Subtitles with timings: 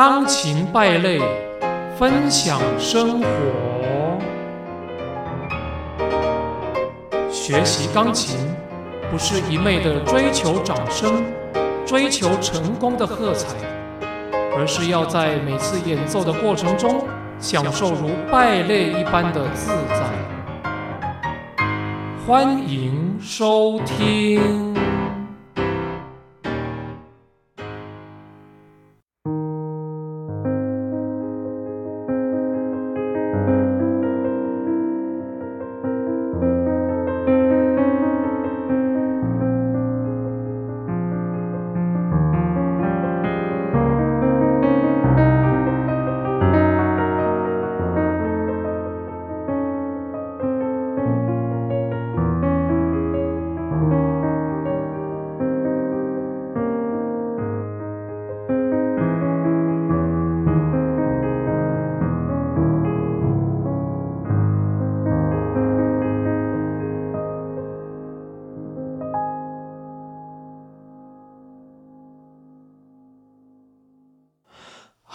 [0.00, 1.18] 钢琴败类，
[1.98, 3.26] 分享生活。
[7.32, 8.38] 学习钢琴
[9.10, 11.24] 不是一昧的追求掌声、
[11.84, 13.48] 追求成功的喝彩，
[14.56, 17.04] 而是要在每次演奏的过程中，
[17.40, 20.04] 享受如败类一般的自在。
[22.24, 24.67] 欢迎收听。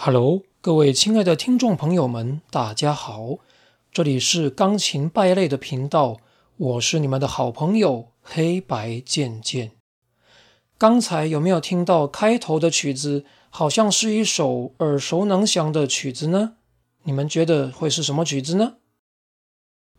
[0.06, 3.38] Hello，各位亲爱的听众朋友们，大家好，
[3.90, 6.18] 这里是钢琴败类的频道，
[6.58, 9.70] 我是你们的好朋友黑白渐渐。
[10.76, 16.56] 刚才有没有听到开头的曲子，好像是一首耳熟能详的曲子呢？
[17.04, 18.74] 你们觉得会是什么曲子呢？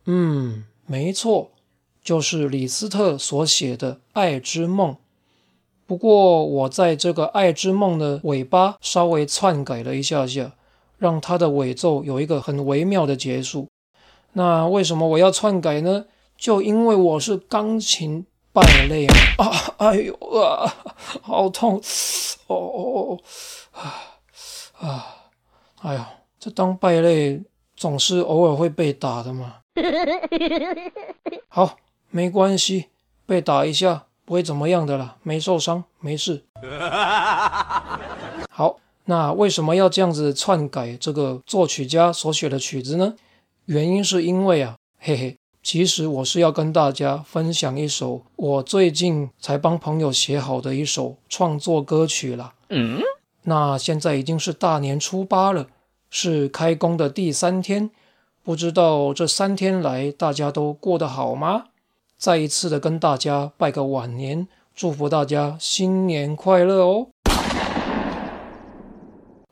[0.04, 1.50] 嗯，没错，
[2.04, 4.92] 就是李斯特所写的《爱之梦》。
[5.86, 10.52] 不过，我在这个《爱之梦》的尾巴稍微篡改了一下下，
[10.98, 13.68] 让它的尾奏有一个很微妙的结束。
[14.32, 16.06] 那为什么我要篡改呢？
[16.36, 19.06] 就因为我是钢琴败类
[19.38, 19.50] 啊！
[19.78, 20.74] 哎呦啊，
[21.22, 21.80] 好痛！
[22.48, 23.18] 哦哦哦
[23.72, 24.18] 啊
[24.80, 25.06] 啊！
[25.82, 27.40] 哎呀，这当败类
[27.76, 29.58] 总是偶尔会被打的嘛。
[31.48, 31.76] 好，
[32.10, 32.86] 没关系，
[33.24, 34.05] 被打一下。
[34.26, 36.42] 不会怎么样的啦，没受伤，没事。
[38.50, 43.14] 好，那为什么要这样子篡改这个作曲家所写的曲子呢？
[43.66, 52.54] 原因是因为啊，嘿嘿，其实我是要跟大家分享一首我最近才帮朋友写好的一首创作歌曲啦。
[52.70, 53.00] 嗯，
[53.44, 55.68] 那现在已经是大年初八了，
[56.10, 57.90] 是开工的第三天，
[58.42, 61.66] 不知道这三天来大家都过得好吗？
[62.18, 67.08] 再一次的跟大家拜个晚年，祝福大家新年快乐哦。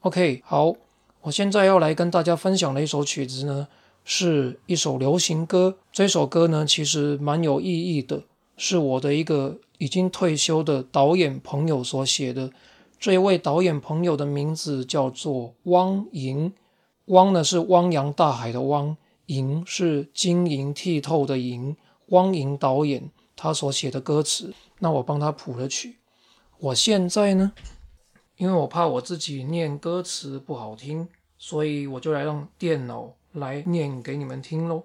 [0.00, 0.72] OK，好，
[1.20, 3.68] 我现在要来跟大家分享的一首曲子呢，
[4.02, 5.76] 是一首流行歌。
[5.92, 8.22] 这首歌呢，其实蛮有意义的，
[8.56, 12.50] 是我的一个已经退休的导演朋友所写的。
[12.98, 16.50] 这一位导演朋友的名字叫做汪莹，
[17.06, 21.76] 汪呢是汪洋大海的汪，莹是晶莹剔透的莹。
[22.08, 25.96] 汪莹导演他所写的歌词，那我帮他谱了曲。
[26.58, 27.52] 我现在呢，
[28.36, 34.84] 因为我怕我自己念歌词不好听，所以我就来让电脑来念给你们听喽。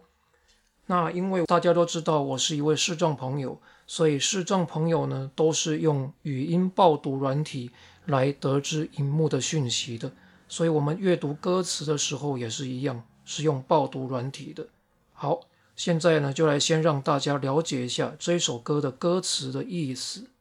[0.88, 7.70] 那因为大家都知道我是一位视障朋友，所以视障朋友呢都是用语音报读软体
[8.06, 10.12] 来得知荧幕的讯息的，
[10.48, 14.68] 所以我们阅读歌词的时候也是一样，是用报读软体的。
[15.14, 15.42] 好。
[15.80, 20.32] 现在呢，就来先让大家了解一下这首歌的歌词的意思。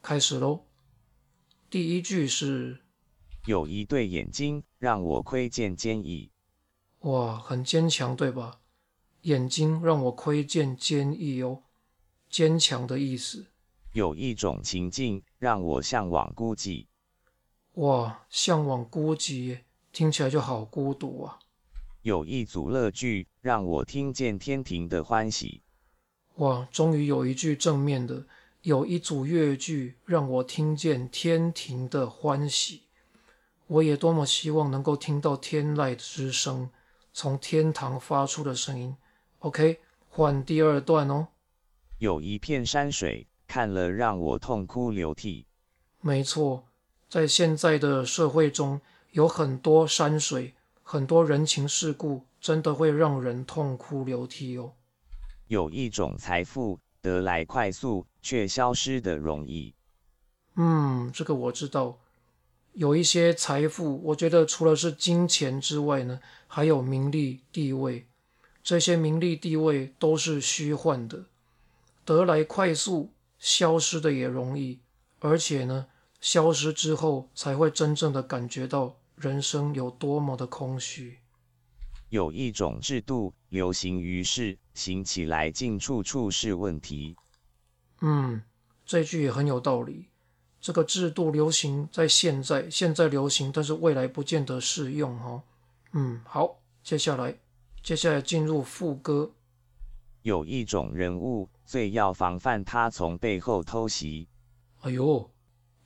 [0.00, 0.66] 开始喽。
[1.68, 2.78] 第一句是：
[3.46, 6.30] 有一对眼睛让我窥见坚毅。
[7.00, 8.60] 哇，很坚强，对吧？
[9.22, 11.64] 眼睛让我窥见坚毅哦，
[12.30, 13.46] 坚强的意思。
[13.90, 16.86] 有一种情境让我向往孤寂。
[17.72, 21.40] 哇，向往孤寂，听起来就好孤独啊。
[22.02, 25.62] 有一组乐句让我听见天庭的欢喜。
[26.36, 28.26] 哇，终于有一句正面的。
[28.62, 32.82] 有一组乐句让我听见天庭的欢喜。
[33.68, 36.70] 我也多么希望能够听到天籁之声，
[37.12, 38.96] 从天堂发出的声音。
[39.38, 41.28] OK，换第二段哦。
[41.98, 45.46] 有一片山水看了让我痛哭流涕。
[46.00, 46.64] 没错，
[47.08, 48.80] 在现在的社会中
[49.12, 50.54] 有很多山水。
[50.82, 54.72] 很多人情世故真的会让人痛哭流涕哦。
[55.46, 59.74] 有一种财富得来快速，却消失的容易。
[60.56, 61.98] 嗯，这个我知道。
[62.72, 68.08] 有一些财富，我觉得除了是金钱之外呢，还有名利地位。
[68.62, 71.26] 这些名利地位都是虚幻的，
[72.04, 74.80] 得来快速，消失的也容易。
[75.18, 75.86] 而且呢，
[76.20, 78.96] 消失之后才会真正的感觉到。
[79.22, 81.20] 人生有多么的空虚。
[82.08, 87.14] 有一种制度流行于世，行起来竟处处是问题。
[88.00, 88.42] 嗯，
[88.84, 90.08] 这句也很有道理。
[90.60, 95.44] 这个制度流行在现在，现在流行，但是未来不见得适用哦。
[95.92, 97.38] 嗯，好，接下来，
[97.80, 99.32] 接下来进入副歌。
[100.22, 104.28] 有一种人物，最要防范他从背后偷袭。
[104.80, 105.30] 哎呦，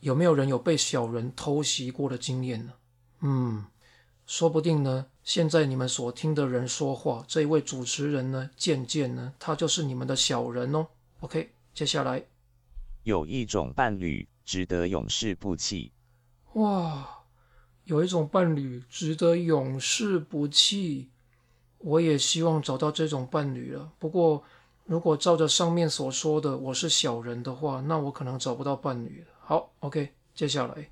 [0.01, 2.73] 有没有人有被小人偷袭过的经验呢？
[3.29, 3.65] 嗯，
[4.25, 5.07] 说不定呢。
[5.25, 10.87] 现在你们所听的人说话，这一位主持人呢，渐渐呢，他就是你们的小人哦。
[11.19, 12.23] OK，接下来
[13.03, 15.91] 有一种伴侣值得永世不弃。
[16.53, 17.25] 哇，
[17.83, 21.11] 有一种伴侣值得永世不弃。
[21.79, 23.91] 我也希望找到这种伴侣了。
[23.99, 24.45] 不过，
[24.85, 29.27] 如果照着上面所说的我是小人的话，那我可能找不到伴侣了。
[29.41, 30.89] 好，OK，接下来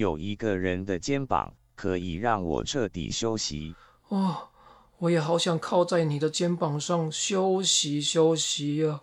[0.00, 1.54] 有一个人的肩膀。
[1.76, 3.74] 可以让我彻底休息
[4.08, 4.50] 哦，
[4.98, 9.00] 我也好想靠在你的肩膀上休息休息呀。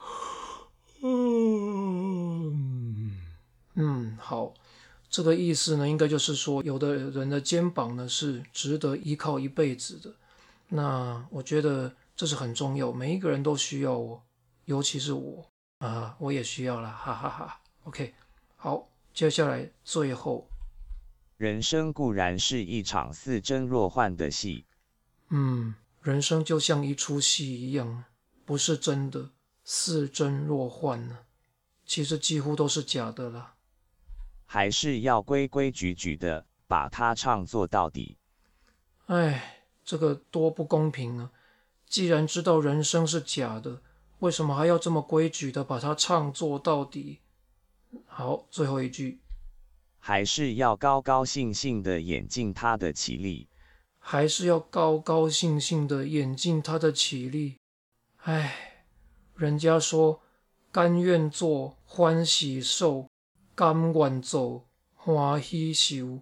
[1.02, 2.54] 嗯
[3.74, 4.54] 嗯，好，
[5.10, 10.14] 这个意思呢，应该就是说，有的人的肩膀呢是值得依靠一辈子的。
[10.70, 14.22] 那我觉得这是很重要，每一个人都需要我，
[14.66, 17.60] 尤其是我啊，我也需要了，哈哈哈。
[17.86, 18.14] OK，
[18.56, 20.48] 好，接下来最后。
[21.38, 24.66] 人生固然是一场似真若幻的戏，
[25.30, 28.06] 嗯，人生就像一出戏一样，
[28.44, 29.30] 不是真的，
[29.64, 31.20] 似真若幻呢。
[31.86, 33.54] 其实几乎都是假的啦。
[34.48, 38.18] 还是要规规矩矩的把它唱做到底。
[39.06, 41.32] 哎，这个多不公平啊！
[41.86, 43.82] 既然知道人生是假的，
[44.20, 47.20] 为什么还要这么规矩的把它唱做到底？
[48.08, 49.20] 好，最后一句。
[50.08, 53.50] 还是要高高兴兴的演进他的起立，
[54.00, 57.58] 还是要高高兴兴的演进他的起立。
[58.20, 58.86] 唉，
[59.36, 60.22] 人家说
[60.72, 63.10] 甘愿做欢喜受，
[63.54, 64.64] 甘愿走
[64.96, 66.22] 欢喜修，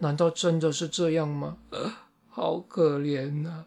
[0.00, 1.56] 难道真的是这样吗？
[2.28, 3.64] 好可怜呐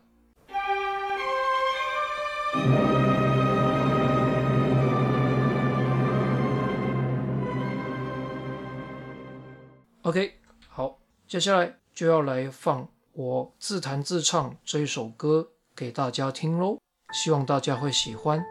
[11.27, 16.79] 接下来就要来放我自弹自唱这一首歌给大家听喽，
[17.11, 18.41] 希望大家会喜欢。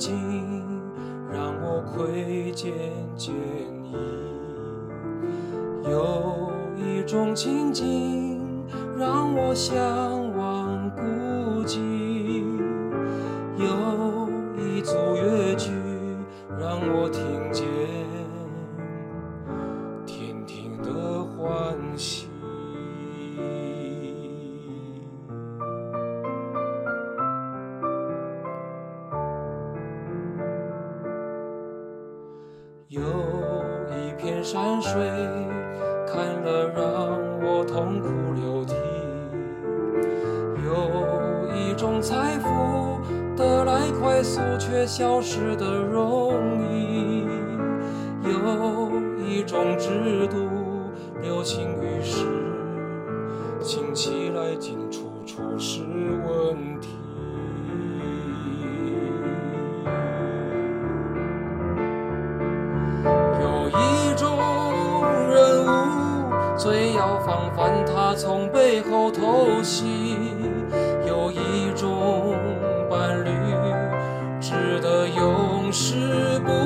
[0.00, 0.16] 境，
[1.30, 2.72] 让我窥见
[3.14, 3.34] 坚
[3.84, 3.94] 毅；
[5.90, 8.40] 有一种情景，
[8.98, 9.99] 让我想。
[32.90, 34.92] 有一片山水
[36.08, 36.82] 看了让
[37.40, 38.74] 我痛哭流涕，
[40.66, 42.98] 有一种财富
[43.36, 47.28] 得来快速却消失的容易，
[48.24, 48.90] 有
[49.24, 50.36] 一种制度
[51.22, 52.26] 流行于世，
[53.60, 55.84] 兴起来竟处处是
[56.26, 56.88] 问题。
[75.72, 76.59] 是不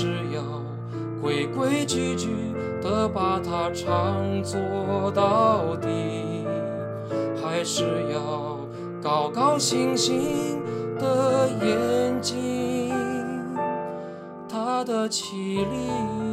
[0.00, 0.40] 是要
[1.20, 2.28] 规规矩矩
[2.80, 5.88] 的把它唱做到底，
[7.42, 8.60] 还是要
[9.02, 10.62] 高高兴兴
[11.00, 12.94] 的眼睛，
[14.48, 16.27] 他的绮丽。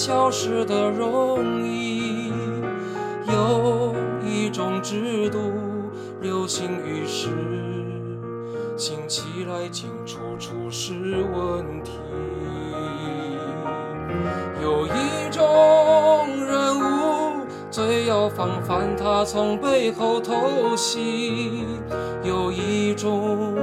[0.00, 2.32] 消失的容易，
[3.30, 3.94] 有
[4.26, 5.38] 一种制度
[6.22, 7.28] 流行于世，
[8.78, 10.94] 兴起来竟处处是
[11.34, 11.92] 问题，
[14.62, 15.44] 有一种
[16.46, 17.44] 人物。
[17.70, 21.66] 最要防范他从背后偷袭。
[22.24, 23.54] 有一种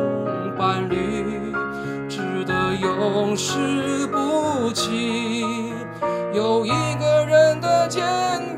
[0.57, 1.51] 伴侣
[2.07, 5.66] 值得永世不弃，
[6.37, 8.05] 有一个人的肩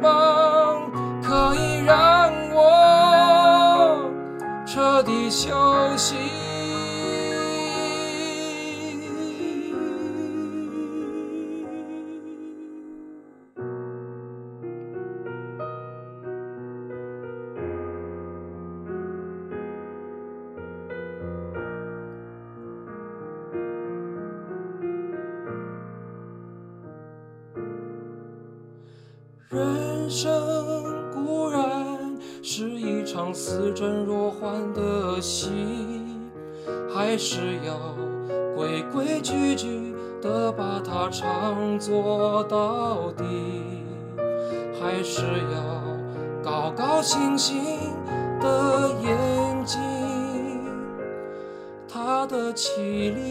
[0.01, 0.91] 膀
[1.23, 4.11] 可以让我
[4.67, 5.49] 彻底休
[5.95, 6.38] 息。
[30.09, 30.33] 人生
[31.11, 35.51] 固然是一场似真若幻的戏，
[36.91, 37.77] 还是要
[38.55, 43.23] 规规矩矩的把它唱作到底，
[44.81, 45.21] 还是
[45.53, 47.61] 要高高兴兴
[48.41, 49.79] 的演进
[51.87, 53.28] 它的绮丽。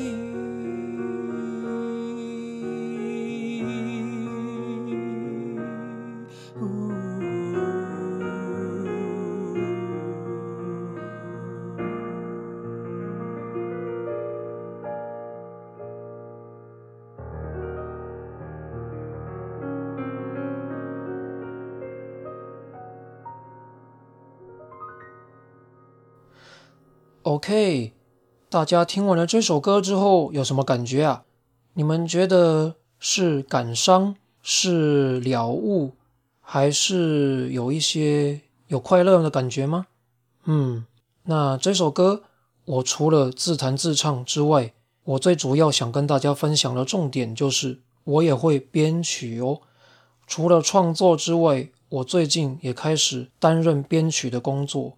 [27.39, 27.93] OK，
[28.51, 31.23] 大家听完了这首歌之后有什么感觉啊？
[31.75, 35.93] 你们觉得是感伤，是了悟，
[36.41, 39.87] 还是有一些有快乐的感觉吗？
[40.47, 40.85] 嗯，
[41.23, 42.25] 那这首歌
[42.65, 44.73] 我除了自弹自唱之外，
[45.05, 49.61] 我最主要想跟大家分享的重点就是我也会编曲哦。
[50.27, 54.95] 除了创作之外，我最近也开始担任编曲的工作。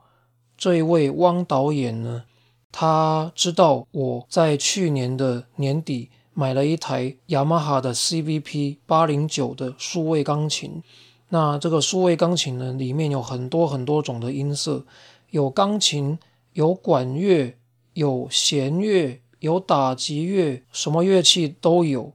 [0.56, 2.24] 这一位汪导演呢，
[2.72, 10.82] 他知道我在去年的年底买了一台雅马哈的 CVP 八零九的数位钢琴。
[11.28, 14.84] 那这个数位钢琴呢，里面有很多很多种的音色，
[15.30, 16.18] 有钢琴，
[16.52, 17.56] 有管乐，
[17.94, 22.12] 有弦乐，有打击乐，什么乐器都有。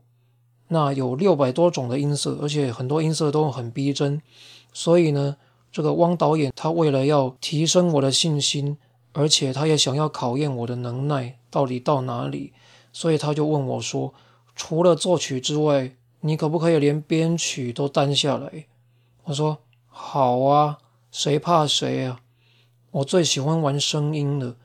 [0.70, 4.22] 那有六百多种的音色，而且很多音色都很逼真。
[4.74, 5.38] 所以呢。
[5.72, 8.78] 这个汪导演，他为了要提升我的信心，
[9.16, 12.52] 而且他也想要考验我的能耐到底到哪里，
[12.92, 14.14] 所以他就问我说
[14.56, 18.66] ：“除了作曲之外，你可不可以连编曲都担下来？”
[19.24, 20.78] 我说：“好啊，
[21.12, 22.20] 谁怕谁啊！
[22.92, 24.58] 我最喜欢玩声音了，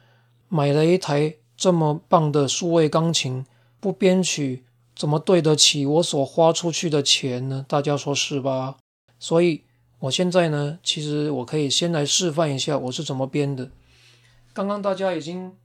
[0.48, 3.46] 买了一台这么棒的数位钢琴，
[3.78, 4.64] 不编曲
[4.94, 7.64] 怎么对得起我所花出去的钱呢？
[7.68, 8.76] 大家说是吧？
[9.18, 9.62] 所以。”
[10.00, 13.70] 我现在呢，其实我可以先来示范一下我是怎么编的。
[14.52, 15.56] 刚刚大家已经，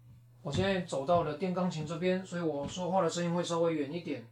[0.44, 4.24] 我现在走到了电钢琴这边，所以我说话的声音会稍微远一点。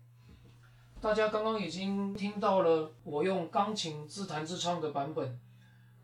[1.02, 5.40] 大家刚刚已经听到了我用钢琴自弹自唱的版本。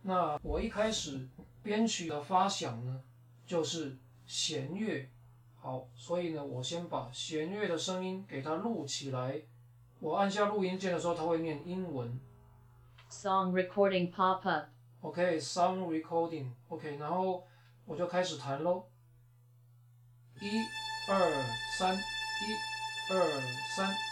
[0.02, 1.28] 那我一开始
[1.62, 3.02] 编曲的发想呢，
[3.46, 5.08] 就是弦乐。
[5.56, 9.40] 好，所以呢，我先把弦乐的声音给它录起来。
[10.00, 12.20] 我按下录音键的时候，它会念英文。
[13.12, 14.70] Song recording pop up.
[15.02, 16.48] OK, song recording.
[16.70, 17.44] OK，然后
[17.90, 18.88] 我就开始弹喽。
[20.40, 20.62] 一、
[21.10, 21.44] 二、
[21.76, 23.42] 三，一、二、
[23.76, 24.09] 三。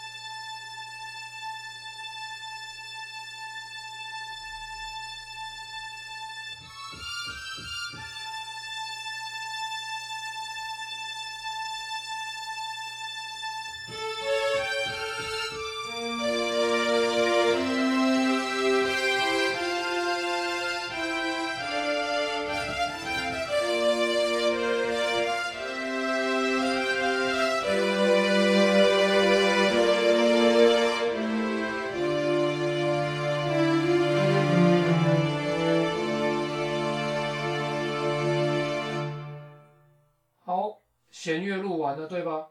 [41.27, 42.47] 弦乐录完了，对吧？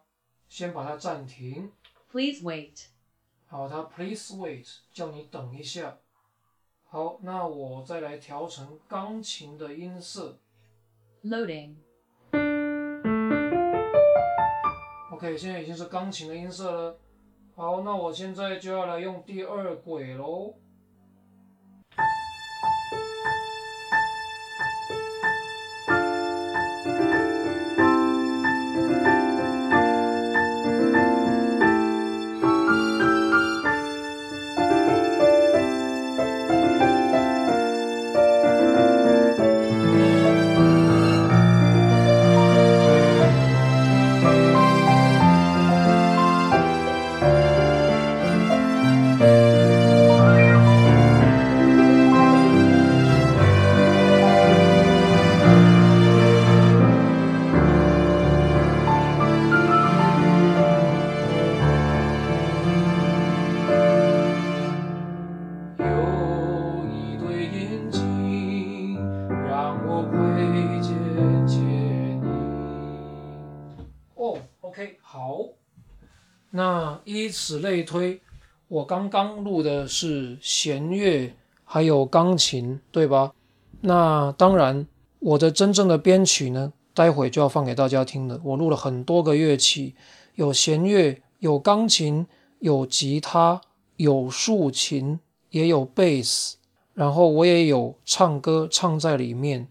[0.50, 1.72] 先把它暂停。
[2.12, 2.88] Please wait.
[3.46, 5.96] 好，它 please wait，叫你等一下。
[6.84, 10.38] 好，那我再来调成钢琴的音色。
[11.24, 11.76] Loading.
[15.10, 16.98] OK，现在已经是钢琴的音色了。
[17.54, 20.54] 好，那我现在就要来用第二轨喽。
[76.56, 78.18] 那依此类推，
[78.66, 81.30] 我刚刚录的是弦乐，
[81.64, 83.34] 还有钢琴，对吧？
[83.82, 84.86] 那当然，
[85.18, 88.40] 我的真正的编曲呢，待会就要放给大家听了。
[88.42, 89.94] 我录了很多个乐器，
[90.36, 92.26] 有弦乐，有钢琴，
[92.60, 93.60] 有吉他，
[93.96, 96.56] 有竖琴，也有贝斯，
[96.94, 99.68] 然后我也有唱歌唱在里面。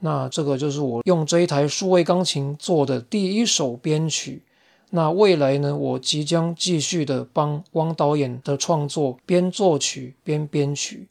[0.00, 4.42] 那这个就是我用这一台数位钢琴做的第一首编曲。
[4.96, 11.08] 那未来呢，我即将继续的帮汪导演的创作边作曲边编曲。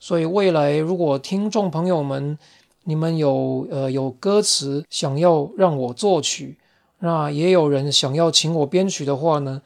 [0.00, 2.36] 所以未来如果听众朋友们
[2.82, 6.58] 你们有呃有歌词想要让我作曲，
[6.98, 9.62] 那也有人想要请我编曲的话呢，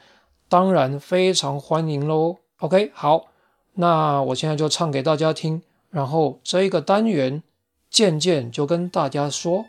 [0.50, 2.36] 当然非常欢迎喽。
[2.58, 3.28] OK，好，
[3.76, 7.42] 那我现在就唱给大家听，然后这一个单元
[7.88, 9.64] 渐渐就跟大家说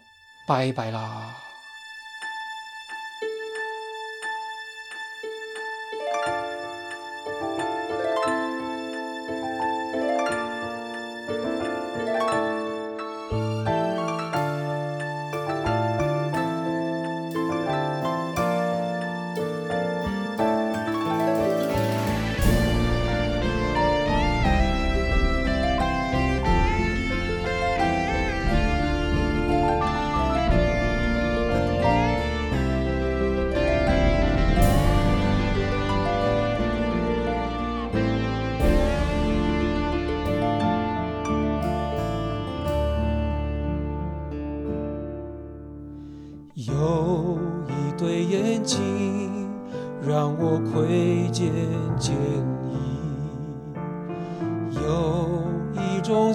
[0.46, 1.47] 拜拜啦。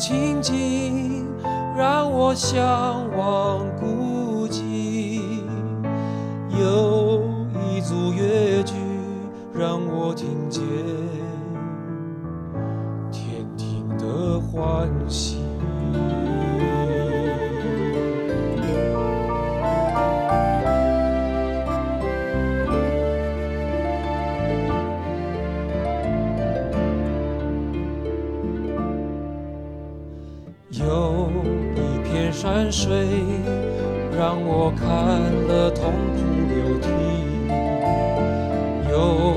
[0.03, 1.33] 情景，
[1.77, 3.52] 让我向往。
[32.73, 33.07] 水，
[34.17, 34.89] 让我看
[35.47, 36.89] 了痛哭流涕；
[38.91, 39.37] 有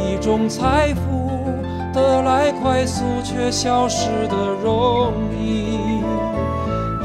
[0.00, 1.30] 一种财富，
[1.92, 6.02] 得来快速却消失的容易；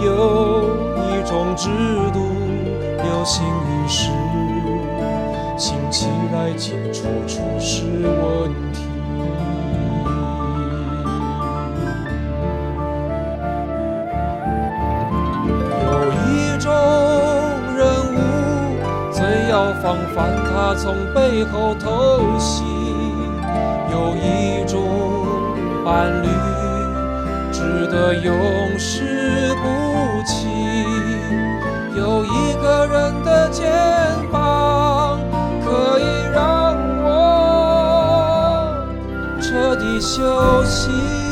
[0.02, 0.78] 有
[1.10, 1.70] 一种制
[2.14, 2.20] 度，
[3.04, 4.10] 流行于世，
[5.58, 8.65] 兴起来竟处处是问题。
[19.56, 22.62] 要防范他从背后偷袭；
[23.90, 24.82] 有一种
[25.86, 26.28] 伴侣，
[27.54, 30.50] 值得永世不弃；
[31.96, 33.72] 有一个人的肩
[34.30, 35.22] 膀，
[35.64, 38.76] 可以让我
[39.42, 41.25] 彻底休息。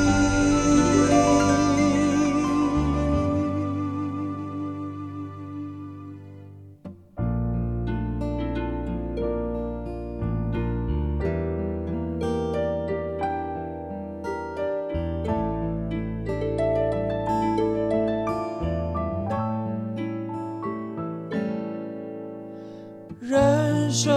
[23.25, 24.11] 人生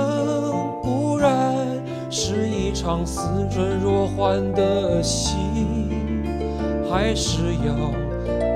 [0.83, 1.57] 固然
[2.11, 5.37] 是一场似真若幻的戏
[6.91, 7.75] 还是要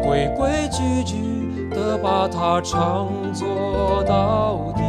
[0.02, 4.82] 规规矩矩的把它唱做到底。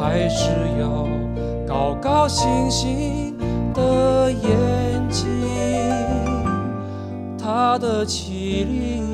[0.00, 1.06] 还是要
[1.64, 3.38] 高高兴兴
[3.72, 5.24] 的演技
[7.38, 9.09] 它的绮丽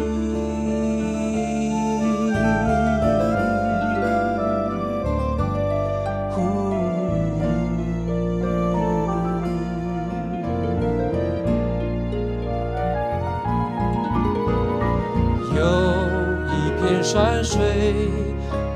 [17.16, 17.58] 山水，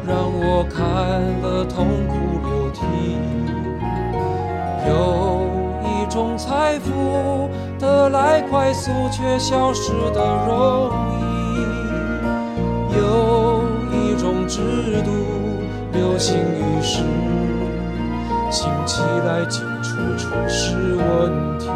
[0.09, 0.81] 让我看
[1.42, 2.14] 了痛哭
[2.48, 2.81] 流涕；
[4.88, 5.44] 有
[5.85, 15.11] 一种财富，得来快速却消失的容易；有一种制度，
[15.92, 17.03] 流行于世，
[18.50, 21.69] 兴起来进处处是问题。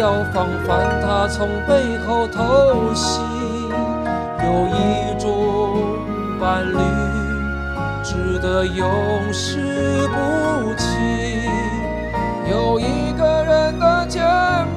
[0.00, 3.20] 要防范他从背后偷袭；
[4.42, 5.28] 有一种
[6.40, 6.78] 伴侣，
[8.02, 8.90] 值得永
[9.30, 10.88] 世不弃；
[12.50, 14.24] 有一个人的肩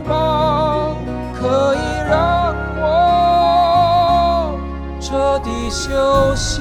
[0.06, 0.98] 膀，
[1.34, 4.60] 可以让我
[5.00, 6.60] 彻底休息。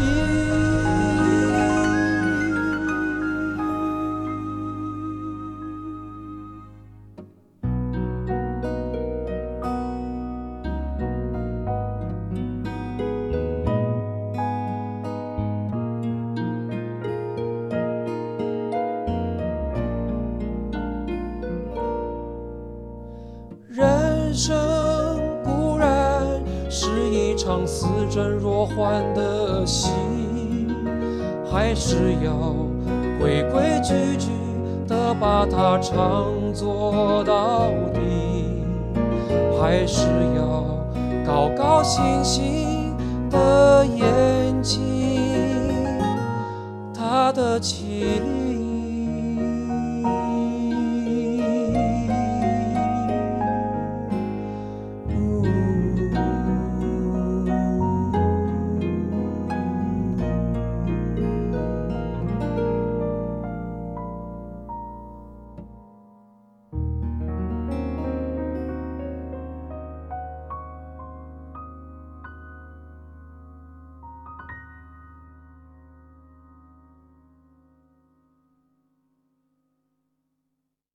[37.33, 37.99] 到底，
[39.59, 40.67] 还是要
[41.25, 42.95] 高高兴兴
[43.31, 44.83] 的眼睛，
[46.95, 48.42] 他的气力。